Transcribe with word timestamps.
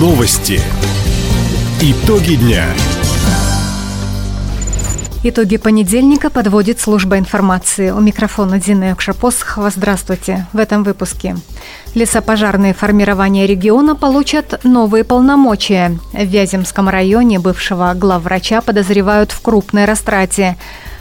Новости. 0.00 0.58
Итоги 1.82 2.36
дня. 2.36 2.64
Итоги 5.22 5.58
понедельника 5.58 6.30
подводит 6.30 6.80
служба 6.80 7.18
информации. 7.18 7.90
У 7.90 8.00
микрофона 8.00 8.58
Дина 8.58 8.94
Экшапосхова. 8.94 9.68
Здравствуйте. 9.68 10.46
В 10.54 10.58
этом 10.58 10.84
выпуске. 10.84 11.36
Лесопожарные 11.94 12.72
формирования 12.72 13.46
региона 13.46 13.94
получат 13.94 14.64
новые 14.64 15.04
полномочия. 15.04 15.98
В 16.14 16.24
Вяземском 16.24 16.88
районе 16.88 17.38
бывшего 17.38 17.92
главврача 17.92 18.62
подозревают 18.62 19.32
в 19.32 19.42
крупной 19.42 19.84
растрате. 19.84 20.56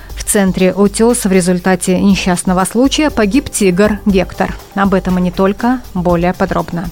В 0.09 0.25
центре 0.25 0.73
УТЕС 0.73 1.23
в 1.23 1.31
результате 1.31 2.01
несчастного 2.01 2.65
случая 2.65 3.11
погиб 3.11 3.49
тигр 3.49 3.99
Гектор. 4.05 4.57
Об 4.75 4.93
этом 4.93 5.19
и 5.19 5.21
не 5.21 5.31
только, 5.31 5.79
более 5.93 6.33
подробно. 6.33 6.89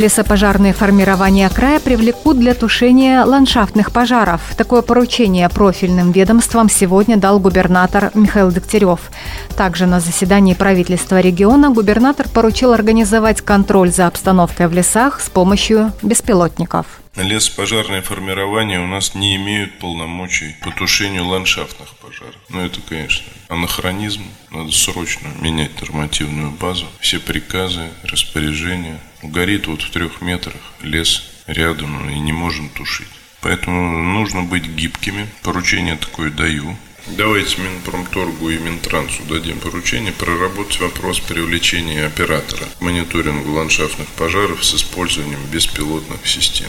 Лесопожарные 0.00 0.72
формирования 0.72 1.46
края 1.50 1.78
привлекут 1.78 2.38
для 2.38 2.54
тушения 2.54 3.22
ландшафтных 3.22 3.92
пожаров. 3.92 4.40
Такое 4.56 4.80
поручение 4.80 5.46
профильным 5.50 6.10
ведомствам 6.10 6.70
сегодня 6.70 7.18
дал 7.18 7.38
губернатор 7.38 8.10
Михаил 8.14 8.50
Дегтярев. 8.50 9.10
Также 9.58 9.84
на 9.84 10.00
заседании 10.00 10.54
правительства 10.54 11.20
региона 11.20 11.68
губернатор 11.68 12.26
поручил 12.32 12.72
организовать 12.72 13.42
контроль 13.42 13.92
за 13.92 14.06
обстановкой 14.06 14.68
в 14.68 14.72
лесах 14.72 15.20
с 15.20 15.28
помощью 15.28 15.92
беспилотников. 16.00 16.99
Лесопожарные 17.16 18.02
формирования 18.02 18.80
у 18.80 18.86
нас 18.86 19.14
не 19.14 19.34
имеют 19.34 19.78
полномочий 19.78 20.54
по 20.62 20.70
тушению 20.70 21.26
ландшафтных 21.26 21.88
пожаров. 21.96 22.36
Но 22.48 22.64
это, 22.64 22.80
конечно, 22.80 23.26
анахронизм. 23.48 24.22
Надо 24.50 24.70
срочно 24.70 25.28
менять 25.40 25.80
нормативную 25.80 26.52
базу. 26.52 26.86
Все 27.00 27.18
приказы, 27.18 27.90
распоряжения– 28.04 29.00
горит 29.22 29.66
вот 29.66 29.82
в 29.82 29.90
трех 29.90 30.20
метрах 30.20 30.56
лес 30.82 31.24
рядом 31.46 32.08
и 32.08 32.18
не 32.18 32.32
можем 32.32 32.68
тушить. 32.70 33.08
Поэтому 33.40 34.02
нужно 34.02 34.42
быть 34.44 34.66
гибкими. 34.66 35.26
Поручение 35.42 35.96
такое 35.96 36.30
даю. 36.30 36.76
Давайте 37.06 37.60
Минпромторгу 37.60 38.50
и 38.50 38.58
Минтрансу 38.58 39.22
дадим 39.24 39.58
поручение 39.58 40.12
проработать 40.12 40.78
вопрос 40.80 41.18
привлечения 41.18 42.06
оператора 42.06 42.66
к 42.78 42.80
мониторингу 42.80 43.52
ландшафтных 43.52 44.06
пожаров 44.08 44.64
с 44.64 44.74
использованием 44.74 45.40
беспилотных 45.50 46.26
систем. 46.26 46.68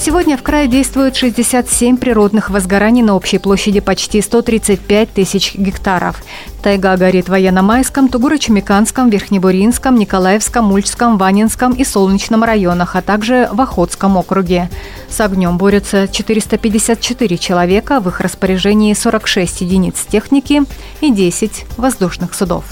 Сегодня 0.00 0.36
в 0.36 0.44
крае 0.44 0.68
действует 0.68 1.16
67 1.16 1.96
природных 1.96 2.50
возгораний 2.50 3.02
на 3.02 3.16
общей 3.16 3.38
площади 3.38 3.80
почти 3.80 4.22
135 4.22 5.10
тысяч 5.12 5.56
гектаров. 5.56 6.22
Тайга 6.62 6.96
горит 6.96 7.26
в 7.26 7.30
Военно-Майском, 7.30 8.08
Тугуро-Чемиканском, 8.08 9.10
Верхнебуринском, 9.10 9.96
Николаевском, 9.96 10.66
Мульчском, 10.66 11.18
Ванинском 11.18 11.72
и 11.72 11.84
Солнечном 11.84 12.44
районах, 12.44 12.94
а 12.94 13.02
также 13.02 13.48
в 13.52 13.60
Охотском 13.60 14.16
округе. 14.16 14.70
С 15.10 15.20
огнем 15.20 15.58
борются 15.58 16.06
454 16.06 17.36
человека, 17.36 17.98
в 17.98 18.08
их 18.08 18.20
распоряжении 18.20 18.94
46 18.94 19.62
единиц 19.62 20.06
техники 20.08 20.62
и 21.00 21.10
10 21.10 21.66
воздушных 21.76 22.34
судов. 22.34 22.64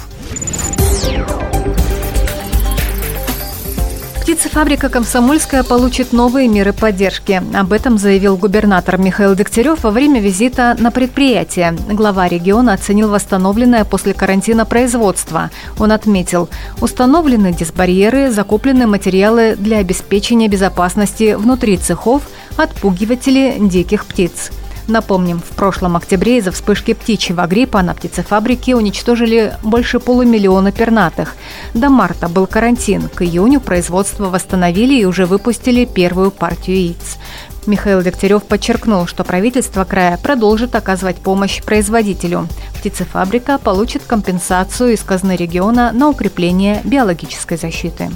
Птицефабрика 4.36 4.90
«Комсомольская» 4.90 5.62
получит 5.62 6.12
новые 6.12 6.46
меры 6.46 6.74
поддержки. 6.74 7.42
Об 7.54 7.72
этом 7.72 7.96
заявил 7.96 8.36
губернатор 8.36 8.98
Михаил 8.98 9.34
Дегтярев 9.34 9.82
во 9.82 9.90
время 9.90 10.20
визита 10.20 10.76
на 10.78 10.90
предприятие. 10.90 11.74
Глава 11.88 12.28
региона 12.28 12.74
оценил 12.74 13.08
восстановленное 13.08 13.86
после 13.86 14.12
карантина 14.12 14.66
производство. 14.66 15.50
Он 15.78 15.90
отметил, 15.90 16.50
установлены 16.82 17.54
дисбарьеры, 17.54 18.30
закуплены 18.30 18.86
материалы 18.86 19.56
для 19.56 19.78
обеспечения 19.78 20.48
безопасности 20.48 21.34
внутри 21.34 21.78
цехов, 21.78 22.20
отпугиватели 22.58 23.56
диких 23.58 24.04
птиц. 24.04 24.50
Напомним, 24.88 25.40
в 25.40 25.56
прошлом 25.56 25.96
октябре 25.96 26.38
из-за 26.38 26.52
вспышки 26.52 26.94
птичьего 26.94 27.46
гриппа 27.46 27.82
на 27.82 27.94
птицефабрике 27.94 28.76
уничтожили 28.76 29.54
больше 29.62 29.98
полумиллиона 29.98 30.70
пернатых. 30.70 31.34
До 31.74 31.90
марта 31.90 32.28
был 32.28 32.46
карантин. 32.46 33.08
К 33.08 33.22
июню 33.22 33.60
производство 33.60 34.26
восстановили 34.26 34.94
и 34.94 35.04
уже 35.04 35.26
выпустили 35.26 35.84
первую 35.84 36.30
партию 36.30 36.76
яиц. 36.76 37.18
Михаил 37.66 38.00
Дегтярев 38.00 38.44
подчеркнул, 38.44 39.08
что 39.08 39.24
правительство 39.24 39.84
края 39.84 40.18
продолжит 40.22 40.76
оказывать 40.76 41.16
помощь 41.16 41.62
производителю. 41.62 42.46
Птицефабрика 42.78 43.58
получит 43.58 44.04
компенсацию 44.04 44.92
из 44.92 45.02
казны 45.02 45.34
региона 45.34 45.90
на 45.92 46.08
укрепление 46.08 46.80
биологической 46.84 47.58
защиты. 47.58 48.10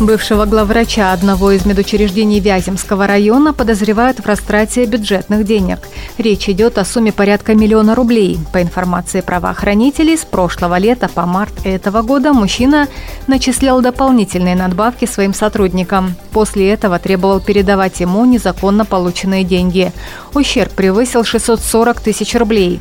Бывшего 0.00 0.44
главврача 0.44 1.12
одного 1.12 1.52
из 1.52 1.64
медучреждений 1.64 2.40
Вяземского 2.40 3.06
района 3.06 3.52
подозревают 3.52 4.18
в 4.18 4.26
растрате 4.26 4.86
бюджетных 4.86 5.44
денег. 5.44 5.78
Речь 6.18 6.48
идет 6.48 6.78
о 6.78 6.84
сумме 6.84 7.12
порядка 7.12 7.54
миллиона 7.54 7.94
рублей. 7.94 8.38
По 8.52 8.60
информации 8.60 9.20
правоохранителей, 9.20 10.18
с 10.18 10.24
прошлого 10.24 10.78
лета 10.78 11.08
по 11.08 11.26
март 11.26 11.54
этого 11.64 12.02
года 12.02 12.32
мужчина 12.32 12.88
начислял 13.28 13.80
дополнительные 13.80 14.56
надбавки 14.56 15.04
своим 15.04 15.32
сотрудникам. 15.32 16.16
После 16.32 16.70
этого 16.70 16.98
требовал 16.98 17.40
передавать 17.40 18.00
ему 18.00 18.24
незаконно 18.24 18.84
полученные 18.84 19.44
деньги. 19.44 19.92
Ущерб 20.34 20.72
превысил 20.72 21.22
640 21.22 22.00
тысяч 22.00 22.34
рублей. 22.34 22.80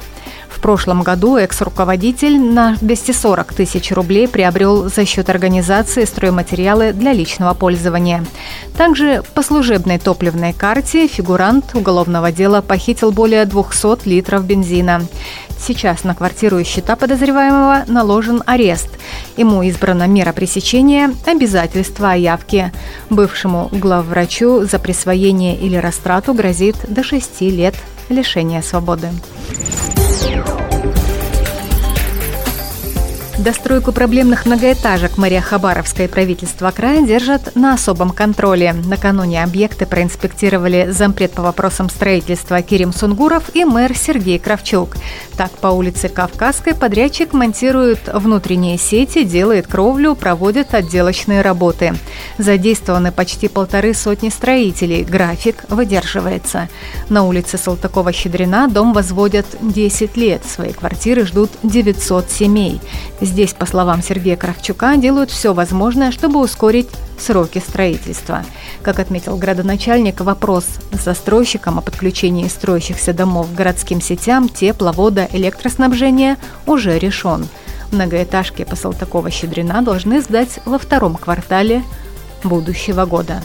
Прошлом 0.63 1.03
году 1.03 1.35
экс-руководитель 1.35 2.39
на 2.39 2.77
240 2.79 3.53
тысяч 3.53 3.91
рублей 3.91 4.29
приобрел 4.29 4.87
за 4.87 5.05
счет 5.05 5.29
организации 5.29 6.05
стройматериалы 6.05 6.93
для 6.93 7.11
личного 7.11 7.53
пользования. 7.53 8.23
Также 8.77 9.23
по 9.33 9.43
служебной 9.43 9.99
топливной 9.99 10.53
карте 10.53 11.07
фигурант 11.07 11.75
уголовного 11.75 12.31
дела 12.31 12.61
похитил 12.61 13.11
более 13.11 13.43
200 13.43 14.07
литров 14.07 14.45
бензина. 14.45 15.01
Сейчас 15.59 16.05
на 16.05 16.15
квартиру 16.15 16.59
и 16.59 16.63
счета 16.63 16.95
подозреваемого 16.95 17.83
наложен 17.87 18.41
арест. 18.45 18.87
Ему 19.35 19.63
избрана 19.63 20.07
мера 20.07 20.31
пресечения 20.31 21.13
обязательства 21.25 22.11
о 22.11 22.15
явке. 22.15 22.71
Бывшему 23.09 23.67
главврачу 23.73 24.63
за 24.63 24.79
присвоение 24.79 25.57
или 25.57 25.75
растрату 25.75 26.33
грозит 26.33 26.77
до 26.87 27.03
6 27.03 27.41
лет 27.41 27.75
лишения 28.07 28.61
свободы. 28.61 29.09
Достройку 33.43 33.91
проблемных 33.91 34.45
многоэтажек 34.45 35.17
мэрия 35.17 35.41
Хабаровска 35.41 36.05
и 36.05 36.07
правительство 36.07 36.71
края 36.71 37.01
держат 37.01 37.57
на 37.57 37.73
особом 37.73 38.11
контроле. 38.11 38.71
Накануне 38.71 39.43
объекты 39.43 39.85
проинспектировали 39.85 40.87
зампред 40.91 41.33
по 41.33 41.41
вопросам 41.41 41.89
строительства 41.89 42.61
Кирим 42.61 42.93
Сунгуров 42.93 43.53
и 43.53 43.65
мэр 43.65 43.97
Сергей 43.97 44.39
Кравчук. 44.39 44.95
Так, 45.35 45.51
по 45.51 45.67
улице 45.67 46.07
Кавказской 46.07 46.73
подрядчик 46.73 47.33
монтирует 47.33 48.07
внутренние 48.07 48.77
сети, 48.77 49.25
делает 49.25 49.67
кровлю, 49.67 50.15
проводит 50.15 50.73
отделочные 50.73 51.41
работы. 51.41 51.95
Задействованы 52.37 53.11
почти 53.11 53.49
полторы 53.49 53.93
сотни 53.93 54.29
строителей. 54.29 55.03
График 55.03 55.65
выдерживается. 55.67 56.69
На 57.09 57.23
улице 57.23 57.57
Салтакова-Щедрина 57.57 58.69
дом 58.69 58.93
возводят 58.93 59.47
10 59.59 60.15
лет. 60.15 60.45
Свои 60.45 60.71
квартиры 60.71 61.25
ждут 61.25 61.51
900 61.63 62.31
семей. 62.31 62.79
По 63.57 63.65
словам 63.65 64.03
Сергея 64.03 64.37
Кравчука, 64.37 64.95
делают 64.95 65.31
все 65.31 65.53
возможное, 65.53 66.11
чтобы 66.11 66.39
ускорить 66.39 66.87
сроки 67.17 67.57
строительства. 67.57 68.45
Как 68.83 68.99
отметил 68.99 69.37
градоначальник, 69.37 70.21
вопрос 70.21 70.65
с 70.91 71.03
застройщиком 71.03 71.79
о 71.79 71.81
подключении 71.81 72.47
строящихся 72.47 73.11
домов 73.11 73.47
к 73.51 73.55
городским 73.55 74.01
сетям 74.01 74.49
тепловода, 74.49 75.27
электроснабжения 75.31 76.37
уже 76.67 76.99
решен. 76.99 77.47
Многоэтажки 77.91 78.65
по 78.65 78.75
Салтакова-Щедрина 78.75 79.81
должны 79.81 80.21
сдать 80.21 80.59
во 80.65 80.77
втором 80.77 81.15
квартале 81.15 81.83
будущего 82.43 83.05
года. 83.05 83.41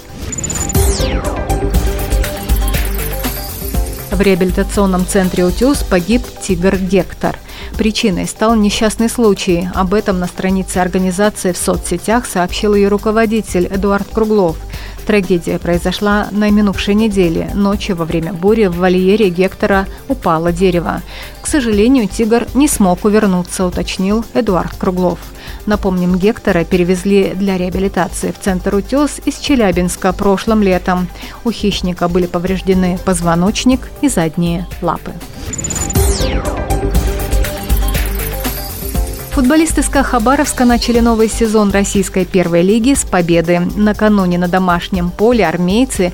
В 4.11 4.21
реабилитационном 4.21 5.07
центре 5.07 5.45
«Утес» 5.45 5.83
погиб 5.83 6.23
тигр 6.43 6.77
Гектор– 6.77 7.39
Причиной 7.79 8.27
стал 8.27 8.57
несчастный 8.57 9.09
случай. 9.09 9.69
Об 9.73 9.95
этом 9.95 10.19
на 10.19 10.27
странице 10.27 10.79
организации 10.79 11.53
в 11.53 11.57
соцсетях 11.57 12.27
сообщил 12.27 12.75
ее 12.75 12.89
руководитель 12.89 13.69
Эдуард 13.71 14.09
Круглов. 14.13 14.57
Трагедия 15.07 15.61
произошла 15.61 16.27
на 16.33 16.51
минувшей 16.51 16.95
неделе. 16.95 17.53
Ночью 17.55 17.95
во 17.95 18.05
время 18.05 18.33
бури 18.33 18.67
в 18.67 18.79
вольере 18.79 19.31
Гектора 19.31 19.87
упало 20.09 20.51
дерево. 20.51 21.03
К 21.41 21.47
сожалению, 21.47 22.09
тигр 22.09 22.49
не 22.53 22.67
смог 22.67 23.05
увернуться, 23.05 23.65
уточнил 23.65 24.25
Эдуард 24.35 24.75
Круглов. 24.77 25.21
Напомним, 25.65 26.19
Гектора 26.19 26.65
перевезли 26.65 27.33
для 27.33 27.57
реабилитации 27.57 28.33
в 28.33 28.43
центр 28.45 28.75
«Утес» 28.75 29.21
из 29.25 29.39
Челябинска 29.39 30.13
прошлым 30.13 30.65
летом. 30.65 31.09
У 31.45 31.53
хищника 31.53 32.09
были 32.09 32.27
повреждены 32.27 32.99
позвоночник 33.05 33.89
и 34.03 34.09
задние 34.09 34.67
лапы. 34.83 35.13
Футболисты 39.39 39.85
СКА 39.85 40.03
Хабаровска 40.03 40.65
начали 40.65 40.99
новый 40.99 41.29
сезон 41.29 41.71
российской 41.71 42.25
первой 42.25 42.63
лиги 42.63 42.95
с 42.95 43.05
победы. 43.05 43.61
Накануне 43.77 44.37
на 44.37 44.49
домашнем 44.49 45.11
поле 45.13 45.47
армейцы 45.47 46.13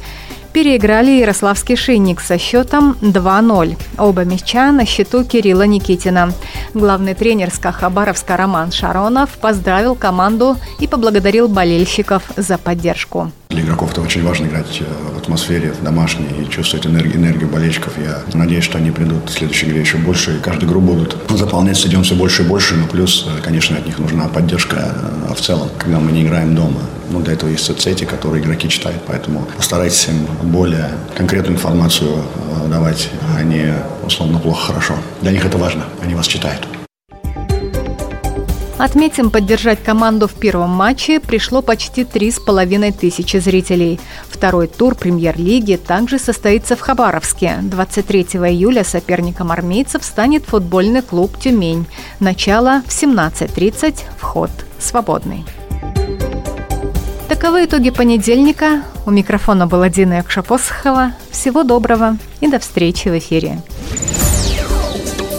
переиграли 0.54 1.10
Ярославский 1.10 1.74
«Шинник» 1.74 2.20
со 2.20 2.38
счетом 2.38 2.96
2-0. 3.00 3.76
Оба 3.98 4.24
мяча 4.24 4.70
на 4.70 4.86
счету 4.86 5.24
Кирилла 5.24 5.66
Никитина. 5.66 6.32
Главный 6.74 7.14
тренер 7.14 7.50
СКА 7.52 7.72
Хабаровска 7.72 8.36
Роман 8.36 8.70
Шаронов 8.70 9.30
поздравил 9.30 9.96
команду 9.96 10.56
и 10.78 10.86
поблагодарил 10.86 11.48
болельщиков 11.48 12.22
за 12.36 12.56
поддержку. 12.56 13.32
Для 13.48 13.62
игроков 13.62 13.90
это 13.92 14.00
очень 14.00 14.24
важно 14.24 14.46
играть 14.46 14.80
э, 14.80 14.84
в 15.14 15.18
атмосфере 15.18 15.74
домашней 15.82 16.26
и 16.40 16.48
чувствовать 16.48 16.86
энергию, 16.86 17.16
энергию 17.16 17.48
болельщиков. 17.48 17.92
Я 17.98 18.22
надеюсь, 18.32 18.64
что 18.64 18.78
они 18.78 18.92
придут 18.92 19.30
в 19.30 19.32
следующей 19.32 19.66
игре 19.66 19.80
еще 19.80 19.96
больше. 19.96 20.36
И 20.36 20.40
каждую 20.40 20.70
игру 20.70 20.80
будут 20.80 21.16
заполнять 21.30 21.76
стадион 21.76 22.04
все 22.04 22.14
больше 22.14 22.42
и 22.42 22.46
больше. 22.46 22.76
Но 22.76 22.86
плюс, 22.86 23.28
э, 23.28 23.42
конечно, 23.42 23.76
от 23.76 23.86
них 23.86 23.98
нужна 23.98 24.28
поддержка 24.28 24.94
э, 25.30 25.34
в 25.34 25.40
целом, 25.40 25.68
когда 25.78 25.98
мы 25.98 26.12
не 26.12 26.22
играем 26.22 26.54
дома. 26.54 26.80
Ну, 27.10 27.20
для 27.20 27.34
этого 27.34 27.50
есть 27.50 27.64
соцсети, 27.64 28.04
которые 28.04 28.42
игроки 28.42 28.68
читают. 28.68 29.02
Поэтому 29.06 29.46
постарайтесь 29.56 30.08
им 30.08 30.26
более 30.50 30.90
конкретную 31.16 31.56
информацию 31.56 32.22
давать, 32.68 33.10
а 33.36 33.42
не 33.42 33.74
условно 34.06 34.38
плохо 34.38 34.68
хорошо. 34.68 34.94
Для 35.20 35.32
них 35.32 35.44
это 35.44 35.58
важно. 35.58 35.84
Они 36.02 36.14
вас 36.14 36.26
читают. 36.26 36.66
Отметим, 38.76 39.30
поддержать 39.30 39.82
команду 39.82 40.26
в 40.26 40.34
первом 40.34 40.70
матче 40.70 41.20
пришло 41.20 41.62
почти 41.62 42.04
три 42.04 42.32
с 42.32 42.40
половиной 42.40 42.90
тысячи 42.90 43.36
зрителей. 43.36 44.00
Второй 44.28 44.66
тур 44.66 44.96
премьер-лиги 44.96 45.76
также 45.76 46.18
состоится 46.18 46.74
в 46.74 46.80
Хабаровске. 46.80 47.60
23 47.62 48.22
июля 48.22 48.82
соперником 48.82 49.52
армейцев 49.52 50.04
станет 50.04 50.44
футбольный 50.44 51.02
клуб 51.02 51.38
«Тюмень». 51.38 51.86
Начало 52.18 52.82
в 52.86 52.90
17.30, 52.90 54.00
вход 54.18 54.50
свободный. 54.80 55.44
Таковы 57.28 57.64
итоги 57.64 57.90
понедельника. 57.90 58.82
У 59.06 59.10
микрофона 59.10 59.66
была 59.66 59.88
Дина 59.88 60.14
Якшапосхова. 60.14 61.12
Всего 61.30 61.62
доброго 61.62 62.18
и 62.40 62.48
до 62.48 62.58
встречи 62.58 63.08
в 63.08 63.18
эфире. 63.18 63.60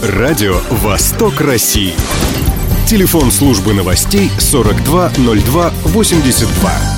Радио 0.01 0.55
«Восток 0.69 1.41
России». 1.41 1.93
Телефон 2.87 3.31
службы 3.31 3.73
новостей 3.73 4.31
420282. 4.39 6.94